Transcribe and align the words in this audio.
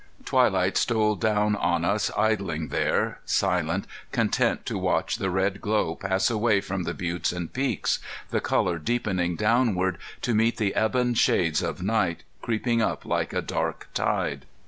Twilight 0.25 0.77
stole 0.77 1.15
down 1.15 1.55
on 1.55 1.85
us 1.85 2.09
idling 2.17 2.69
there, 2.69 3.19
silent, 3.23 3.85
content 4.11 4.65
to 4.65 4.75
watch 4.75 5.17
the 5.17 5.29
red 5.29 5.61
glow 5.61 5.93
pass 5.93 6.31
away 6.31 6.59
from 6.59 6.85
the 6.85 6.93
buttes 6.95 7.31
and 7.31 7.53
peaks, 7.53 7.99
the 8.31 8.41
color 8.41 8.79
deepening 8.79 9.35
downward 9.35 9.99
to 10.21 10.33
meet 10.33 10.57
the 10.57 10.73
ebon 10.75 11.13
shades 11.13 11.61
of 11.61 11.83
night 11.83 12.23
creeping 12.41 12.81
up 12.81 13.05
like 13.05 13.31
a 13.31 13.43
dark 13.43 13.89
tide. 13.93 14.47